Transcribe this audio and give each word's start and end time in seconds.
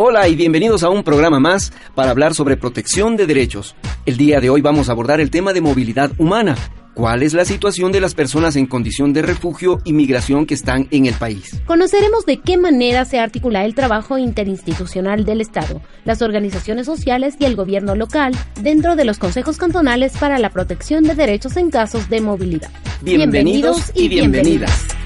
Hola 0.00 0.28
y 0.28 0.36
bienvenidos 0.36 0.84
a 0.84 0.90
un 0.90 1.02
programa 1.02 1.40
más 1.40 1.72
para 1.96 2.12
hablar 2.12 2.32
sobre 2.32 2.56
protección 2.56 3.16
de 3.16 3.26
derechos. 3.26 3.74
El 4.06 4.16
día 4.16 4.38
de 4.38 4.48
hoy 4.48 4.60
vamos 4.60 4.88
a 4.88 4.92
abordar 4.92 5.20
el 5.20 5.28
tema 5.28 5.52
de 5.52 5.60
movilidad 5.60 6.12
humana. 6.18 6.54
¿Cuál 6.94 7.24
es 7.24 7.34
la 7.34 7.44
situación 7.44 7.90
de 7.90 8.00
las 8.00 8.14
personas 8.14 8.54
en 8.54 8.66
condición 8.66 9.12
de 9.12 9.22
refugio 9.22 9.80
y 9.84 9.92
migración 9.92 10.46
que 10.46 10.54
están 10.54 10.86
en 10.92 11.06
el 11.06 11.14
país? 11.14 11.60
Conoceremos 11.66 12.26
de 12.26 12.36
qué 12.36 12.56
manera 12.56 13.04
se 13.06 13.18
articula 13.18 13.64
el 13.64 13.74
trabajo 13.74 14.18
interinstitucional 14.18 15.24
del 15.24 15.40
Estado, 15.40 15.82
las 16.04 16.22
organizaciones 16.22 16.86
sociales 16.86 17.34
y 17.40 17.46
el 17.46 17.56
gobierno 17.56 17.96
local 17.96 18.36
dentro 18.62 18.94
de 18.94 19.04
los 19.04 19.18
consejos 19.18 19.56
cantonales 19.56 20.16
para 20.16 20.38
la 20.38 20.50
protección 20.50 21.02
de 21.02 21.16
derechos 21.16 21.56
en 21.56 21.70
casos 21.70 22.08
de 22.08 22.20
movilidad. 22.20 22.70
Bienvenidos, 23.02 23.90
y 23.96 24.06
bienvenidas. 24.06 24.97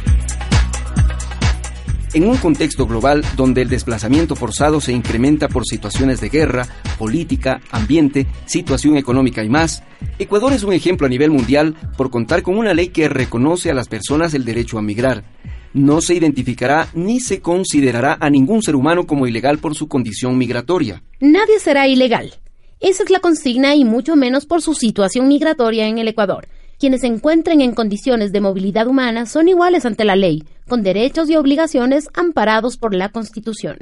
En 2.15 2.29
un 2.29 2.37
contexto 2.37 2.87
global 2.87 3.25
donde 3.37 3.63
el 3.63 3.71
desplazamiento 3.71 4.37
forzado 4.37 4.83
se 4.83 4.93
incrementa 4.93 5.49
por 5.49 5.65
situaciones 5.65 6.21
de 6.21 6.29
guerra, 6.29 6.67
política, 6.99 7.63
ambiente, 7.71 8.27
situación 8.45 8.99
económica 8.99 9.43
y 9.43 9.49
más, 9.49 9.83
Ecuador 10.19 10.53
es 10.53 10.63
un 10.63 10.75
ejemplo 10.75 11.07
a 11.07 11.11
nivel 11.11 11.31
mundial 11.31 11.75
por 11.97 12.11
contar 12.11 12.43
con 12.43 12.59
una 12.59 12.75
ley 12.75 12.89
que 12.89 13.09
reconoce 13.09 13.71
a 13.71 13.75
las 13.75 13.89
personas 13.89 14.35
el 14.35 14.45
derecho 14.45 14.77
a 14.77 14.83
migrar. 14.83 15.25
No 15.73 16.03
se 16.03 16.13
identificará 16.13 16.89
ni 16.93 17.19
se 17.19 17.41
considerará 17.41 18.19
a 18.21 18.29
ningún 18.29 18.63
ser 18.63 18.77
humano 18.77 19.07
como 19.07 19.27
ilegal 19.27 19.57
por 19.57 19.75
su 19.75 19.89
condición 19.89 20.37
migratoria. 20.37 21.03
Nadie 21.19 21.61
será 21.61 21.89
ilegal. 21.89 22.35
Esa 22.79 23.05
es 23.05 23.11
la 23.11 23.21
consigna 23.21 23.75
y 23.75 23.87
mucho 23.87 24.17
menos 24.17 24.45
por 24.45 24.61
su 24.61 24.75
situación 24.75 25.29
migratoria 25.29 25.89
en 25.89 25.97
el 25.97 26.09
Ecuador. 26.09 26.47
Quienes 26.83 27.03
se 27.03 27.07
encuentren 27.07 27.61
en 27.61 27.77
condiciones 27.77 28.33
de 28.33 28.41
movilidad 28.41 28.89
humana 28.89 29.25
son 29.27 29.47
iguales 29.47 29.87
ante 29.87 30.05
la 30.05 30.17
ley, 30.17 30.43
con 30.67 30.83
derechos 30.83 31.31
y 31.31 31.37
obligaciones 31.37 32.09
amparados 32.13 32.77
por 32.77 32.93
la 32.93 33.11
Constitución. 33.11 33.77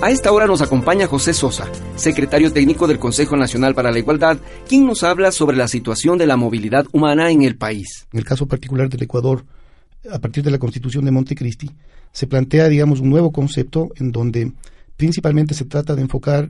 A 0.00 0.10
esta 0.10 0.32
hora 0.32 0.46
nos 0.46 0.62
acompaña 0.62 1.08
José 1.08 1.34
Sosa, 1.34 1.70
secretario 1.96 2.54
técnico 2.54 2.86
del 2.86 2.98
Consejo 2.98 3.36
Nacional 3.36 3.74
para 3.74 3.90
la 3.90 3.98
Igualdad, 3.98 4.38
quien 4.66 4.86
nos 4.86 5.02
habla 5.02 5.30
sobre 5.30 5.58
la 5.58 5.68
situación 5.68 6.16
de 6.16 6.26
la 6.26 6.38
movilidad 6.38 6.86
humana 6.90 7.30
en 7.30 7.42
el 7.42 7.58
país. 7.58 8.06
En 8.10 8.20
el 8.20 8.24
caso 8.24 8.46
particular 8.46 8.88
del 8.88 9.02
Ecuador, 9.02 9.44
a 10.10 10.18
partir 10.20 10.42
de 10.42 10.52
la 10.52 10.58
Constitución 10.58 11.04
de 11.04 11.10
Montecristi, 11.10 11.70
se 12.12 12.26
plantea, 12.26 12.68
digamos, 12.68 13.00
un 13.00 13.10
nuevo 13.10 13.30
concepto 13.30 13.90
en 13.96 14.10
donde 14.10 14.52
principalmente 14.96 15.52
se 15.52 15.66
trata 15.66 15.94
de 15.94 16.00
enfocar 16.00 16.48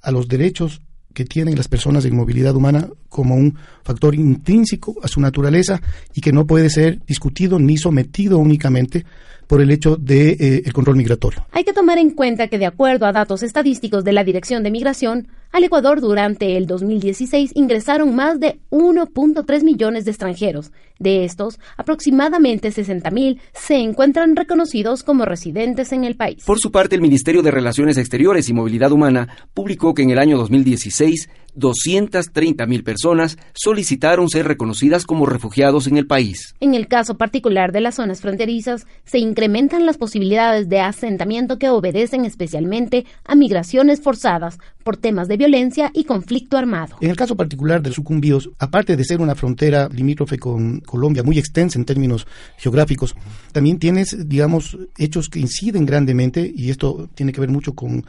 a 0.00 0.12
los 0.12 0.28
derechos 0.28 0.80
que 1.18 1.24
tienen 1.24 1.56
las 1.56 1.66
personas 1.66 2.04
en 2.04 2.14
movilidad 2.14 2.54
humana 2.54 2.88
como 3.08 3.34
un 3.34 3.58
factor 3.82 4.14
intrínseco 4.14 4.94
a 5.02 5.08
su 5.08 5.20
naturaleza 5.20 5.82
y 6.14 6.20
que 6.20 6.32
no 6.32 6.46
puede 6.46 6.70
ser 6.70 7.00
discutido 7.08 7.58
ni 7.58 7.76
sometido 7.76 8.38
únicamente 8.38 9.04
por 9.48 9.60
el 9.60 9.72
hecho 9.72 9.96
de 9.96 10.30
eh, 10.30 10.62
el 10.64 10.72
control 10.72 10.94
migratorio. 10.94 11.44
Hay 11.50 11.64
que 11.64 11.72
tomar 11.72 11.98
en 11.98 12.10
cuenta 12.10 12.46
que 12.46 12.56
de 12.56 12.66
acuerdo 12.66 13.04
a 13.04 13.10
datos 13.10 13.42
estadísticos 13.42 14.04
de 14.04 14.12
la 14.12 14.22
Dirección 14.22 14.62
de 14.62 14.70
Migración, 14.70 15.26
al 15.52 15.64
Ecuador 15.64 16.00
durante 16.00 16.56
el 16.56 16.66
2016 16.66 17.52
ingresaron 17.54 18.14
más 18.14 18.38
de 18.40 18.60
1.3 18.70 19.62
millones 19.62 20.04
de 20.04 20.10
extranjeros. 20.10 20.72
De 20.98 21.24
estos, 21.24 21.58
aproximadamente 21.76 22.70
60.000 22.70 23.38
se 23.52 23.76
encuentran 23.76 24.34
reconocidos 24.34 25.02
como 25.04 25.24
residentes 25.24 25.92
en 25.92 26.04
el 26.04 26.16
país. 26.16 26.44
Por 26.44 26.58
su 26.58 26.72
parte, 26.72 26.96
el 26.96 27.00
Ministerio 27.00 27.42
de 27.42 27.50
Relaciones 27.50 27.98
Exteriores 27.98 28.48
y 28.48 28.52
Movilidad 28.52 28.92
Humana 28.92 29.28
publicó 29.54 29.94
que 29.94 30.02
en 30.02 30.10
el 30.10 30.18
año 30.18 30.36
2016 30.38 31.28
230.000 31.58 32.82
personas 32.82 33.38
solicitaron 33.54 34.28
ser 34.28 34.46
reconocidas 34.46 35.04
como 35.04 35.26
refugiados 35.26 35.86
en 35.86 35.96
el 35.96 36.06
país. 36.06 36.54
En 36.60 36.74
el 36.74 36.88
caso 36.88 37.16
particular 37.16 37.72
de 37.72 37.80
las 37.80 37.96
zonas 37.96 38.20
fronterizas, 38.20 38.86
se 39.04 39.18
incrementan 39.18 39.86
las 39.86 39.98
posibilidades 39.98 40.68
de 40.68 40.80
asentamiento 40.80 41.58
que 41.58 41.68
obedecen 41.68 42.24
especialmente 42.24 43.06
a 43.24 43.34
migraciones 43.34 44.00
forzadas 44.00 44.58
por 44.84 44.96
temas 44.96 45.28
de 45.28 45.36
violencia 45.36 45.90
y 45.92 46.04
conflicto 46.04 46.56
armado. 46.56 46.96
En 47.00 47.10
el 47.10 47.16
caso 47.16 47.36
particular 47.36 47.82
de 47.82 47.92
Sucumbíos, 47.92 48.50
aparte 48.58 48.96
de 48.96 49.04
ser 49.04 49.20
una 49.20 49.34
frontera 49.34 49.88
limítrofe 49.88 50.38
con 50.38 50.80
Colombia 50.80 51.22
muy 51.22 51.38
extensa 51.38 51.78
en 51.78 51.84
términos 51.84 52.26
geográficos, 52.56 53.14
también 53.52 53.78
tienes, 53.78 54.28
digamos, 54.28 54.78
hechos 54.96 55.28
que 55.28 55.40
inciden 55.40 55.84
grandemente, 55.84 56.50
y 56.54 56.70
esto 56.70 57.08
tiene 57.14 57.32
que 57.32 57.40
ver 57.40 57.50
mucho 57.50 57.74
con 57.74 58.04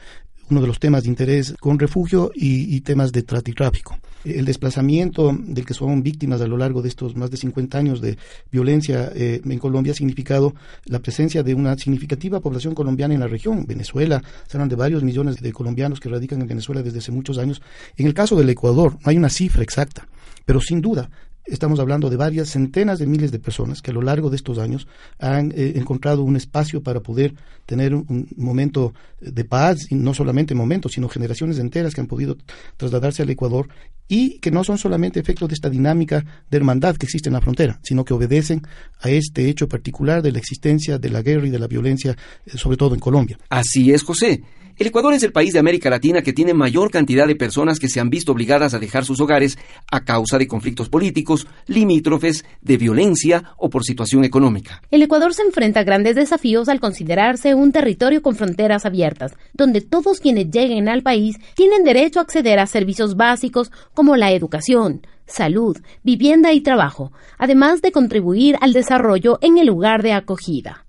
uno 0.50 0.62
de 0.62 0.68
los 0.68 0.80
temas 0.80 1.04
de 1.04 1.10
interés 1.10 1.56
con 1.60 1.80
refugio 1.80 2.32
y, 2.34 2.80
temas 2.82 3.12
de 3.12 3.24
tráfico. 3.24 3.98
El 4.24 4.46
desplazamiento 4.46 5.36
del 5.38 5.66
que 5.66 5.74
son 5.74 6.02
víctimas 6.02 6.42
a 6.42 6.48
lo 6.48 6.58
largo 6.58 6.82
de 6.82 6.90
estos 6.90 7.16
más 7.16 7.32
de 7.32 7.38
50 7.38 7.78
años 7.78 8.02
de 8.02 8.18
violencia 8.52 9.12
eh, 9.16 9.42
en 9.44 9.60
Colombia 9.60 9.92
ha 9.92 9.96
significado 9.96 10.54
la 10.86 11.00
presencia 11.00 11.44
de 11.44 11.54
una 11.54 11.78
significativa 11.78 12.40
población 12.40 12.74
colombiana 12.74 13.14
en 13.14 13.20
la 13.20 13.28
región. 13.28 13.66
Venezuela, 13.66 14.22
se 14.48 14.58
hablan 14.58 14.70
de 14.70 14.76
varios 14.76 15.04
millones 15.04 15.38
de 15.38 15.54
colombianos 15.54 16.00
que 16.00 16.10
radican 16.10 16.42
en 16.42 16.48
Venezuela 16.48 16.82
desde 16.82 17.00
hace 17.00 17.12
muchos 17.12 17.38
años. 17.38 17.62
En 17.98 18.08
el 18.08 18.14
caso 18.14 18.36
del 18.36 18.50
Ecuador, 18.50 18.94
no 18.94 19.10
hay 19.10 19.18
una 19.18 19.30
cifra 19.30 19.64
exacta, 19.64 20.08
pero 20.46 20.60
sin 20.62 20.82
duda 20.82 21.10
estamos 21.50 21.80
hablando 21.80 22.10
de 22.10 22.18
varias 22.18 22.50
centenas 22.50 23.00
de 23.00 23.08
miles 23.08 23.32
de 23.32 23.40
personas 23.40 23.82
que 23.82 23.92
a 23.92 23.94
lo 23.94 24.02
largo 24.02 24.30
de 24.30 24.36
estos 24.36 24.58
años 24.58 24.88
han 25.20 25.52
eh, 25.52 25.74
encontrado 25.76 26.24
un 26.24 26.36
espacio 26.36 26.82
para 26.82 27.02
poder 27.02 27.34
tener 27.66 27.94
un, 27.94 28.28
momento 28.36 28.94
de 29.20 29.44
paz, 29.44 29.78
y 29.90 29.96
no 29.96 30.14
solamente 30.14 30.56
momentos, 30.56 30.94
sino 30.94 31.10
generaciones 31.10 31.60
enteras 31.60 31.94
que 31.94 32.02
han 32.02 32.08
podido 32.08 32.38
trasladarse 32.78 33.22
al 33.22 33.30
Ecuador 33.30 33.68
y 34.08 34.40
que 34.40 34.52
no 34.52 34.64
son 34.64 34.78
solamente 34.78 35.20
efectos 35.20 35.50
de 35.50 35.54
esta 35.54 35.70
dinámica 35.70 36.26
de 36.50 36.58
hermandad 36.58 36.96
que 36.96 37.06
existe 37.06 37.30
en 37.30 37.34
la 37.34 37.42
frontera, 37.42 37.80
sino 37.84 38.06
que 38.06 38.14
obedecen 38.14 38.64
a 39.02 39.10
este 39.10 39.50
hecho 39.50 39.68
particular 39.68 40.22
de 40.22 40.32
la 40.32 40.40
existencia 40.40 40.98
de 40.98 41.10
la 41.10 41.22
guerra 41.22 41.48
y 41.48 41.52
de 41.52 41.60
la 41.60 41.68
violencia, 41.68 42.16
eh, 42.46 42.58
sobre 42.58 42.78
todo 42.78 42.96
en 42.96 43.00
Colombia. 43.00 43.38
Así 43.50 43.92
es, 43.92 44.04
José. 44.04 44.42
El 44.80 44.88
Ecuador 44.88 45.14
es 45.14 45.24
el 45.24 45.34
país 45.34 45.52
de 45.52 45.60
América 45.60 45.90
Latina 45.90 46.22
que 46.22 46.32
tiene 46.32 46.54
mayor 46.54 46.90
cantidad 46.90 47.28
de 47.28 47.36
personas 47.36 47.80
que 47.80 47.90
se 47.90 48.00
han 48.00 48.10
visto 48.10 48.32
obligadas 48.32 48.74
a 48.74 48.80
dejar 48.80 49.04
sus 49.04 49.20
hogares 49.20 49.58
a 49.92 50.06
causa 50.06 50.38
de 50.38 50.48
conflictos 50.48 50.88
políticos, 50.88 51.48
limítrofes, 51.68 52.46
de 52.62 52.78
violencia 52.78 53.56
o 53.58 53.70
por 53.70 53.84
situación 53.84 54.24
económica. 54.24 54.82
El 54.90 55.02
Ecuador 55.02 55.34
se 55.34 55.42
enfrenta 55.42 55.82
a 55.82 55.84
grandes 55.84 56.16
desafíos 56.16 56.70
al 56.70 56.80
considerarse 56.80 57.56
un 57.56 57.74
territorio 57.74 58.22
con 58.22 58.38
fronteras 58.38 58.86
abiertas, 58.86 59.34
donde 59.54 59.82
todos 59.82 60.22
quienes 60.22 60.50
lleguen 60.50 60.88
al 60.88 61.04
país 61.04 61.36
tienen 61.56 61.84
derecho 61.84 62.20
a 62.20 62.24
acceder 62.24 62.58
a 62.58 62.66
servicios 62.66 63.18
básicos 63.18 63.74
como 63.94 64.16
la 64.16 64.32
educación, 64.32 65.06
salud, 65.26 65.78
vivienda 66.04 66.54
y 66.54 66.62
trabajo, 66.62 67.12
además 67.38 67.82
de 67.82 67.92
contribuir 67.92 68.56
al 68.62 68.72
desarrollo 68.72 69.40
en 69.42 69.58
el 69.58 69.68
lugar 69.68 70.04
de 70.04 70.14
acogida. 70.14 70.86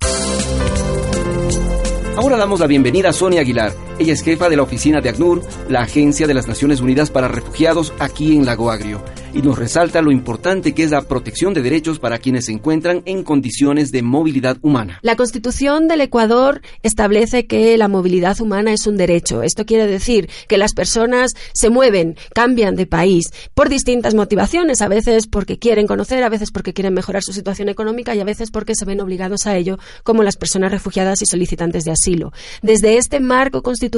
Ahora 2.20 2.36
damos 2.36 2.60
la 2.60 2.66
bienvenida 2.66 3.08
a 3.08 3.12
Sonia 3.14 3.40
Aguilar. 3.40 3.72
Ella 4.00 4.14
es 4.14 4.22
jefa 4.22 4.48
de 4.48 4.56
la 4.56 4.62
oficina 4.62 5.02
de 5.02 5.10
ACNUR, 5.10 5.42
la 5.68 5.82
Agencia 5.82 6.26
de 6.26 6.32
las 6.32 6.48
Naciones 6.48 6.80
Unidas 6.80 7.10
para 7.10 7.28
Refugiados 7.28 7.92
aquí 7.98 8.34
en 8.34 8.46
Lago 8.46 8.70
Agrio 8.70 9.04
y 9.34 9.42
nos 9.42 9.58
resalta 9.58 10.00
lo 10.00 10.10
importante 10.10 10.74
que 10.74 10.84
es 10.84 10.90
la 10.90 11.02
protección 11.02 11.54
de 11.54 11.62
derechos 11.62 11.98
para 11.98 12.18
quienes 12.18 12.46
se 12.46 12.52
encuentran 12.52 13.02
en 13.04 13.22
condiciones 13.22 13.92
de 13.92 14.02
movilidad 14.02 14.56
humana. 14.62 14.98
La 15.02 15.16
Constitución 15.16 15.86
del 15.86 16.00
Ecuador 16.00 16.62
establece 16.82 17.46
que 17.46 17.76
la 17.76 17.88
movilidad 17.88 18.40
humana 18.40 18.72
es 18.72 18.86
un 18.86 18.96
derecho. 18.96 19.42
Esto 19.42 19.66
quiere 19.66 19.86
decir 19.86 20.30
que 20.48 20.58
las 20.58 20.72
personas 20.72 21.34
se 21.52 21.68
mueven, 21.68 22.16
cambian 22.34 22.76
de 22.76 22.86
país 22.86 23.30
por 23.54 23.68
distintas 23.68 24.14
motivaciones, 24.14 24.80
a 24.80 24.88
veces 24.88 25.26
porque 25.26 25.58
quieren 25.58 25.86
conocer, 25.86 26.24
a 26.24 26.30
veces 26.30 26.50
porque 26.50 26.72
quieren 26.72 26.94
mejorar 26.94 27.22
su 27.22 27.34
situación 27.34 27.68
económica 27.68 28.14
y 28.14 28.20
a 28.20 28.24
veces 28.24 28.50
porque 28.50 28.74
se 28.74 28.86
ven 28.86 29.00
obligados 29.00 29.46
a 29.46 29.56
ello, 29.58 29.78
como 30.04 30.22
las 30.22 30.38
personas 30.38 30.72
refugiadas 30.72 31.20
y 31.20 31.26
solicitantes 31.26 31.84
de 31.84 31.92
asilo. 31.92 32.32
Desde 32.62 32.96
este 32.96 33.20
marco 33.20 33.62
constitucional 33.62 33.89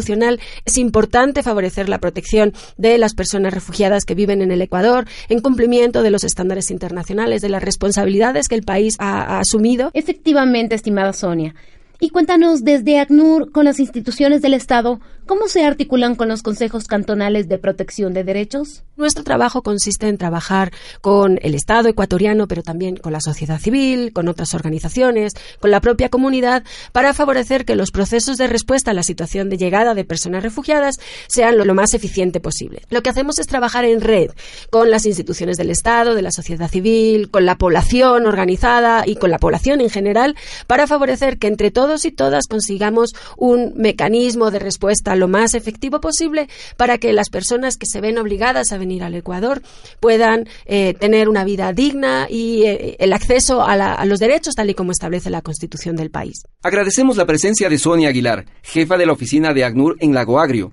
es 0.64 0.78
importante 0.78 1.42
favorecer 1.42 1.88
la 1.88 1.98
protección 1.98 2.52
de 2.76 2.98
las 2.98 3.14
personas 3.14 3.52
refugiadas 3.52 4.04
que 4.04 4.14
viven 4.14 4.42
en 4.42 4.50
el 4.50 4.62
Ecuador, 4.62 5.06
en 5.28 5.40
cumplimiento 5.40 6.02
de 6.02 6.10
los 6.10 6.24
estándares 6.24 6.70
internacionales, 6.70 7.42
de 7.42 7.48
las 7.48 7.62
responsabilidades 7.62 8.48
que 8.48 8.54
el 8.54 8.62
país 8.62 8.96
ha, 8.98 9.38
asumido. 9.38 9.90
Efectivamente, 9.94 10.74
estimada 10.74 11.12
Sonia. 11.12 11.54
Y 12.00 12.10
cuéntanos 12.10 12.64
desde 12.64 12.98
ACNUR, 12.98 13.52
con 13.52 13.64
las 13.64 13.78
instituciones 13.78 14.42
del 14.42 14.54
Estado, 14.54 15.00
¿Cómo 15.32 15.48
se 15.48 15.64
articulan 15.64 16.14
con 16.14 16.28
los 16.28 16.42
consejos 16.42 16.86
cantonales 16.86 17.48
de 17.48 17.56
protección 17.56 18.12
de 18.12 18.22
derechos? 18.22 18.82
Nuestro 18.98 19.24
trabajo 19.24 19.62
consiste 19.62 20.06
en 20.06 20.18
trabajar 20.18 20.72
con 21.00 21.38
el 21.40 21.54
Estado 21.54 21.88
ecuatoriano, 21.88 22.46
pero 22.46 22.62
también 22.62 22.98
con 22.98 23.12
la 23.12 23.22
sociedad 23.22 23.58
civil, 23.58 24.12
con 24.12 24.28
otras 24.28 24.52
organizaciones, 24.52 25.32
con 25.58 25.70
la 25.70 25.80
propia 25.80 26.10
comunidad, 26.10 26.64
para 26.92 27.14
favorecer 27.14 27.64
que 27.64 27.76
los 27.76 27.90
procesos 27.92 28.36
de 28.36 28.46
respuesta 28.46 28.90
a 28.90 28.94
la 28.94 29.02
situación 29.02 29.48
de 29.48 29.56
llegada 29.56 29.94
de 29.94 30.04
personas 30.04 30.42
refugiadas 30.42 31.00
sean 31.28 31.56
lo, 31.56 31.64
más 31.74 31.94
eficiente 31.94 32.38
posible. 32.38 32.82
Lo 32.90 33.02
que 33.02 33.08
hacemos 33.08 33.38
es 33.38 33.46
trabajar 33.46 33.86
en 33.86 34.02
red 34.02 34.32
con 34.68 34.90
las 34.90 35.06
instituciones 35.06 35.56
del 35.56 35.70
Estado, 35.70 36.14
de 36.14 36.20
la 36.20 36.30
sociedad 36.30 36.70
civil, 36.70 37.30
con 37.30 37.46
la 37.46 37.56
población 37.56 38.26
organizada 38.26 39.04
y 39.06 39.16
con 39.16 39.30
la 39.30 39.38
población 39.38 39.80
en 39.80 39.88
general, 39.88 40.36
para 40.66 40.86
favorecer 40.86 41.38
que 41.38 41.46
entre 41.46 41.70
todos 41.70 42.04
y 42.04 42.12
todas 42.12 42.46
consigamos 42.46 43.14
un 43.38 43.72
mecanismo 43.76 44.50
de 44.50 44.58
respuesta 44.58 45.21
lo 45.22 45.28
más 45.28 45.54
efectivo 45.54 46.00
posible 46.00 46.48
para 46.76 46.98
que 46.98 47.12
las 47.12 47.30
personas 47.30 47.76
que 47.76 47.86
se 47.86 48.00
ven 48.00 48.18
obligadas 48.18 48.72
a 48.72 48.78
venir 48.78 49.04
al 49.04 49.14
Ecuador 49.14 49.62
puedan 50.00 50.48
eh, 50.66 50.94
tener 50.94 51.28
una 51.28 51.44
vida 51.44 51.72
digna 51.72 52.26
y 52.28 52.64
eh, 52.64 52.96
el 52.98 53.12
acceso 53.12 53.62
a, 53.62 53.74
a 53.74 54.04
los 54.04 54.18
derechos 54.18 54.56
tal 54.56 54.68
y 54.68 54.74
como 54.74 54.90
establece 54.90 55.30
la 55.30 55.40
Constitución 55.40 55.94
del 55.94 56.10
país. 56.10 56.42
Agradecemos 56.64 57.16
la 57.16 57.24
presencia 57.24 57.68
de 57.68 57.78
Sonia 57.78 58.08
Aguilar, 58.08 58.46
jefa 58.62 58.96
de 58.96 59.06
la 59.06 59.12
oficina 59.12 59.54
de 59.54 59.64
ACNUR 59.64 59.96
en 60.00 60.12
Lago 60.12 60.40
Agrio. 60.40 60.72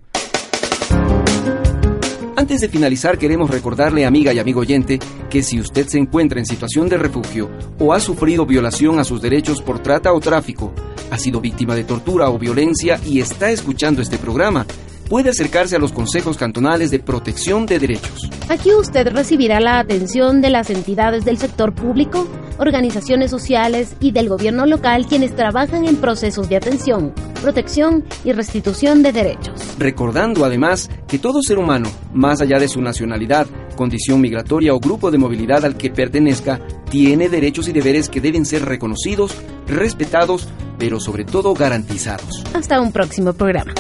Antes 2.40 2.62
de 2.62 2.70
finalizar, 2.70 3.18
queremos 3.18 3.52
recordarle, 3.52 4.06
amiga 4.06 4.34
y 4.34 4.40
amigo 4.40 4.62
oyente, 4.62 4.98
que 5.30 5.44
si 5.44 5.60
usted 5.60 5.88
se 5.88 6.00
encuentra 6.00 6.40
en 6.40 6.46
situación 6.46 6.88
de 6.88 6.98
refugio 6.98 7.52
o 7.78 7.94
ha 7.94 8.00
sufrido 8.00 8.46
violación 8.46 8.98
a 8.98 9.04
sus 9.04 9.22
derechos 9.22 9.62
por 9.62 9.84
trata 9.84 10.14
o 10.14 10.20
tráfico, 10.22 10.74
ha 11.12 11.18
sido 11.18 11.42
víctima 11.42 11.76
de 11.76 11.84
tortura 11.84 12.30
o 12.30 12.40
violencia 12.40 13.00
y 13.06 13.20
está 13.20 13.52
escuchando 13.52 14.02
este 14.02 14.18
programa, 14.18 14.66
puede 15.10 15.32
acercarse 15.32 15.76
a 15.76 15.80
los 15.80 15.92
consejos 15.92 16.38
cantonales 16.38 16.92
de 16.92 17.00
protección 17.00 17.66
de 17.66 17.80
derechos. 17.80 18.30
Aquí 18.48 18.72
usted 18.74 19.08
recibirá 19.12 19.60
la 19.60 19.80
atención 19.80 20.40
de 20.40 20.52
las 20.52 20.70
entidades 20.70 21.26
del 21.26 21.40
sector 21.40 21.74
público, 21.74 22.28
organizaciones 22.60 23.32
sociales 23.32 23.96
y 24.00 24.12
del 24.12 24.30
gobierno 24.30 24.66
local 24.68 25.08
quienes 25.08 25.36
trabajan 25.36 25.86
en 25.86 25.96
procesos 25.96 26.48
de 26.48 26.58
atención, 26.58 27.14
protección 27.42 28.06
y 28.24 28.34
restitución 28.34 29.02
de 29.02 29.12
derechos. 29.12 29.60
Recordando 29.80 30.46
además 30.46 30.90
que 31.08 31.18
todo 31.18 31.42
ser 31.42 31.58
humano, 31.58 31.90
más 32.14 32.42
allá 32.42 32.60
de 32.60 32.68
su 32.68 32.80
nacionalidad, 32.82 33.48
condición 33.76 34.22
migratoria 34.22 34.76
o 34.76 34.80
grupo 34.80 35.10
de 35.10 35.18
movilidad 35.18 35.66
al 35.66 35.76
que 35.76 35.90
pertenezca, 35.90 36.60
tiene 36.90 37.30
derechos 37.30 37.68
y 37.68 37.72
deberes 37.72 38.10
que 38.10 38.22
deben 38.22 38.46
ser 38.46 38.66
reconocidos, 38.66 39.36
respetados, 39.68 40.50
pero 40.80 41.00
sobre 41.00 41.26
todo 41.26 41.54
garantizados. 41.54 42.44
Hasta 42.54 42.82
un 42.82 42.92
próximo 42.92 43.34
programa. 43.34 43.74